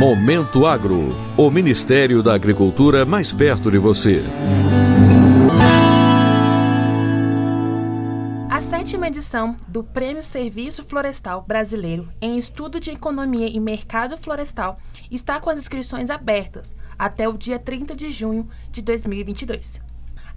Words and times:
Momento 0.00 0.64
Agro, 0.64 1.14
o 1.36 1.50
Ministério 1.50 2.22
da 2.22 2.32
Agricultura 2.32 3.04
mais 3.04 3.34
perto 3.34 3.70
de 3.70 3.76
você. 3.76 4.24
A 8.48 8.58
sétima 8.60 9.08
edição 9.08 9.54
do 9.68 9.84
Prêmio 9.84 10.22
Serviço 10.22 10.82
Florestal 10.82 11.44
Brasileiro 11.46 12.08
em 12.18 12.38
Estudo 12.38 12.80
de 12.80 12.90
Economia 12.90 13.46
e 13.46 13.60
Mercado 13.60 14.16
Florestal 14.16 14.78
está 15.10 15.38
com 15.38 15.50
as 15.50 15.58
inscrições 15.58 16.08
abertas 16.08 16.74
até 16.98 17.28
o 17.28 17.36
dia 17.36 17.58
30 17.58 17.94
de 17.94 18.10
junho 18.10 18.48
de 18.72 18.80
2022. 18.80 19.82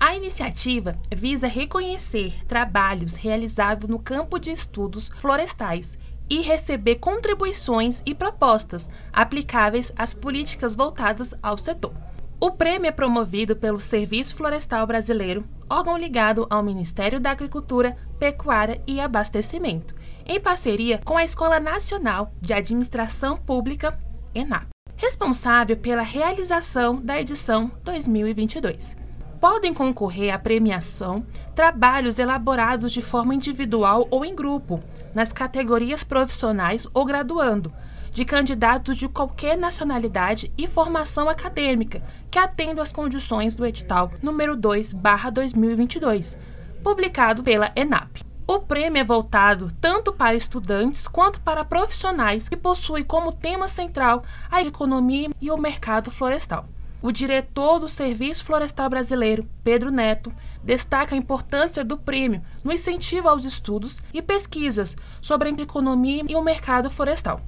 A 0.00 0.16
iniciativa 0.16 0.96
visa 1.14 1.46
reconhecer 1.46 2.34
trabalhos 2.48 3.14
realizados 3.14 3.88
no 3.88 4.00
campo 4.00 4.36
de 4.40 4.50
estudos 4.50 5.08
florestais 5.18 5.96
e 6.32 6.40
receber 6.40 6.94
contribuições 6.94 8.02
e 8.06 8.14
propostas 8.14 8.88
aplicáveis 9.12 9.92
às 9.94 10.14
políticas 10.14 10.74
voltadas 10.74 11.34
ao 11.42 11.58
setor. 11.58 11.92
O 12.40 12.50
prêmio 12.50 12.88
é 12.88 12.90
promovido 12.90 13.54
pelo 13.54 13.78
Serviço 13.78 14.34
Florestal 14.34 14.86
Brasileiro, 14.86 15.44
órgão 15.68 15.94
ligado 15.98 16.46
ao 16.48 16.62
Ministério 16.62 17.20
da 17.20 17.32
Agricultura, 17.32 17.94
Pecuária 18.18 18.80
e 18.86 18.98
Abastecimento, 18.98 19.94
em 20.24 20.40
parceria 20.40 21.02
com 21.04 21.18
a 21.18 21.22
Escola 21.22 21.60
Nacional 21.60 22.32
de 22.40 22.54
Administração 22.54 23.36
Pública, 23.36 24.00
ENAP, 24.34 24.68
responsável 24.96 25.76
pela 25.76 26.00
realização 26.00 26.96
da 26.96 27.20
edição 27.20 27.70
2022 27.84 29.01
podem 29.42 29.74
concorrer 29.74 30.32
à 30.32 30.38
premiação 30.38 31.26
trabalhos 31.52 32.20
elaborados 32.20 32.92
de 32.92 33.02
forma 33.02 33.34
individual 33.34 34.06
ou 34.08 34.24
em 34.24 34.36
grupo, 34.36 34.78
nas 35.12 35.32
categorias 35.32 36.04
profissionais 36.04 36.86
ou 36.94 37.04
graduando, 37.04 37.72
de 38.12 38.24
candidatos 38.24 38.96
de 38.96 39.08
qualquer 39.08 39.58
nacionalidade 39.58 40.52
e 40.56 40.68
formação 40.68 41.28
acadêmica 41.28 42.00
que 42.30 42.38
atendam 42.38 42.80
às 42.80 42.92
condições 42.92 43.56
do 43.56 43.66
edital 43.66 44.12
número 44.22 44.56
2/2022, 44.56 46.36
publicado 46.84 47.42
pela 47.42 47.72
ENAP. 47.74 48.24
O 48.46 48.60
prêmio 48.60 49.00
é 49.00 49.04
voltado 49.04 49.72
tanto 49.80 50.12
para 50.12 50.36
estudantes 50.36 51.08
quanto 51.08 51.40
para 51.40 51.64
profissionais 51.64 52.48
que 52.48 52.56
possuem 52.56 53.02
como 53.02 53.32
tema 53.32 53.66
central 53.66 54.22
a 54.48 54.62
economia 54.62 55.30
e 55.40 55.50
o 55.50 55.58
mercado 55.58 56.12
florestal. 56.12 56.64
O 57.02 57.10
diretor 57.10 57.80
do 57.80 57.88
Serviço 57.88 58.44
Florestal 58.44 58.88
Brasileiro, 58.88 59.44
Pedro 59.64 59.90
Neto, 59.90 60.32
destaca 60.62 61.16
a 61.16 61.18
importância 61.18 61.84
do 61.84 61.98
prêmio 61.98 62.40
no 62.62 62.72
incentivo 62.72 63.28
aos 63.28 63.42
estudos 63.44 64.00
e 64.14 64.22
pesquisas 64.22 64.96
sobre 65.20 65.48
a 65.48 65.52
economia 65.52 66.22
e 66.28 66.36
o 66.36 66.42
mercado 66.44 66.88
florestal. 66.88 67.40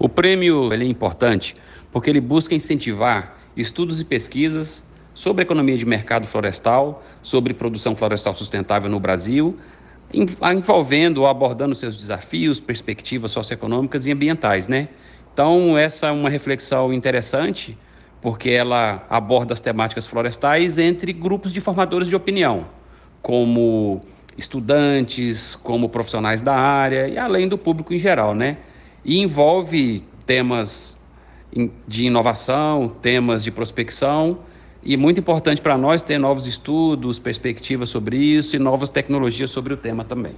O 0.00 0.08
prêmio 0.08 0.72
é 0.72 0.84
importante 0.84 1.54
porque 1.92 2.10
ele 2.10 2.20
busca 2.20 2.56
incentivar 2.56 3.38
estudos 3.56 4.00
e 4.00 4.04
pesquisas 4.04 4.84
sobre 5.14 5.42
economia 5.42 5.76
de 5.76 5.86
mercado 5.86 6.26
florestal, 6.26 7.04
sobre 7.22 7.54
produção 7.54 7.94
florestal 7.94 8.34
sustentável 8.34 8.90
no 8.90 8.98
Brasil, 8.98 9.56
envolvendo 10.12 11.18
ou 11.18 11.28
abordando 11.28 11.72
seus 11.72 11.96
desafios, 11.96 12.58
perspectivas 12.58 13.30
socioeconômicas 13.30 14.06
e 14.06 14.12
ambientais, 14.12 14.66
né? 14.66 14.88
Então, 15.32 15.78
essa 15.78 16.08
é 16.08 16.10
uma 16.10 16.28
reflexão 16.28 16.92
interessante 16.92 17.78
porque 18.20 18.50
ela 18.50 19.06
aborda 19.08 19.52
as 19.52 19.60
temáticas 19.60 20.06
florestais 20.06 20.78
entre 20.78 21.12
grupos 21.12 21.52
de 21.52 21.60
formadores 21.60 22.08
de 22.08 22.16
opinião, 22.16 22.66
como 23.22 24.00
estudantes, 24.36 25.54
como 25.56 25.88
profissionais 25.88 26.42
da 26.42 26.54
área 26.54 27.08
e 27.08 27.18
além 27.18 27.48
do 27.48 27.58
público 27.58 27.92
em 27.92 27.98
geral, 27.98 28.34
né? 28.34 28.58
E 29.04 29.18
envolve 29.18 30.04
temas 30.26 30.98
de 31.86 32.04
inovação, 32.04 32.88
temas 33.00 33.42
de 33.42 33.50
prospecção 33.50 34.38
e 34.82 34.96
muito 34.96 35.18
importante 35.18 35.60
para 35.60 35.76
nós 35.76 36.02
ter 36.02 36.18
novos 36.18 36.46
estudos, 36.46 37.18
perspectivas 37.18 37.88
sobre 37.88 38.16
isso 38.16 38.54
e 38.54 38.58
novas 38.58 38.90
tecnologias 38.90 39.50
sobre 39.50 39.74
o 39.74 39.76
tema 39.76 40.04
também. 40.04 40.34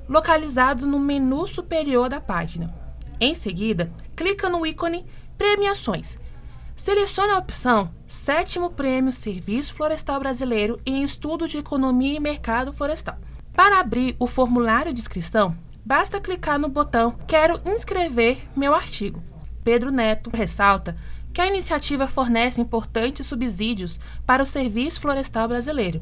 localizado 0.09 0.85
no 0.85 0.99
menu 0.99 1.47
superior 1.47 2.09
da 2.09 2.19
página. 2.19 2.75
Em 3.17 3.33
seguida, 3.33 3.89
clica 4.13 4.49
no 4.49 4.65
ícone 4.65 5.05
Premiações. 5.37 6.19
Selecione 6.75 7.31
a 7.31 7.37
opção 7.37 7.89
Sétimo 8.07 8.71
Prêmio 8.71 9.13
Serviço 9.13 9.73
Florestal 9.73 10.19
Brasileiro 10.19 10.81
em 10.85 11.01
Estudo 11.01 11.47
de 11.47 11.59
Economia 11.59 12.17
e 12.17 12.19
Mercado 12.19 12.73
Florestal. 12.73 13.17
Para 13.53 13.79
abrir 13.79 14.15
o 14.17 14.27
formulário 14.27 14.93
de 14.93 14.99
inscrição, 14.99 15.55
basta 15.85 16.21
clicar 16.21 16.57
no 16.57 16.69
botão 16.69 17.15
Quero 17.27 17.59
inscrever 17.65 18.37
meu 18.55 18.73
artigo. 18.73 19.21
Pedro 19.63 19.91
Neto 19.91 20.29
ressalta 20.33 20.95
que 21.33 21.41
a 21.41 21.47
iniciativa 21.47 22.07
fornece 22.07 22.61
importantes 22.61 23.27
subsídios 23.27 23.99
para 24.25 24.41
o 24.41 24.45
Serviço 24.45 25.01
Florestal 25.01 25.47
Brasileiro, 25.47 26.01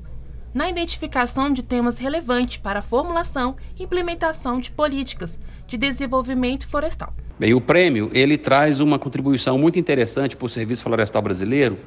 na 0.53 0.69
identificação 0.69 1.51
de 1.51 1.61
temas 1.61 1.97
relevantes 1.97 2.57
para 2.57 2.79
a 2.79 2.83
formulação 2.83 3.55
e 3.77 3.83
implementação 3.83 4.59
de 4.59 4.71
políticas 4.71 5.39
de 5.67 5.77
desenvolvimento 5.77 6.67
florestal. 6.67 7.13
Bem, 7.37 7.53
o 7.53 7.61
prêmio 7.61 8.09
ele 8.13 8.37
traz 8.37 8.79
uma 8.79 8.99
contribuição 8.99 9.57
muito 9.57 9.79
interessante 9.79 10.35
para 10.35 10.45
o 10.45 10.49
Serviço 10.49 10.83
Florestal 10.83 11.21
Brasileiro, 11.21 11.77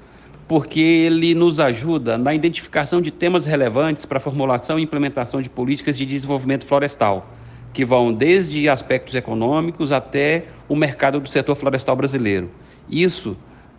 porque 0.53 0.81
ele 0.81 1.35
nos 1.35 1.59
ajuda 1.59 2.19
na 2.19 2.35
identificação 2.35 3.01
de 3.01 3.11
temas 3.11 3.47
relevantes 3.47 4.05
para 4.05 4.19
a 4.19 4.21
formulação 4.21 4.79
e 4.79 4.83
implementação 4.83 5.41
de 5.41 5.49
políticas 5.49 5.97
de 5.97 6.05
desenvolvimento 6.05 6.67
florestal, 6.67 7.27
que 7.73 7.87
vão 7.87 8.13
desde 8.13 8.69
aspectos 8.69 9.15
econômicos 9.15 9.91
até 9.91 10.45
o 10.69 10.77
mercado 10.77 11.19
do 11.21 11.27
setor 11.27 11.57
florestal 11.57 11.97
brasileiro. 11.97 12.51
Isso, 12.87 13.35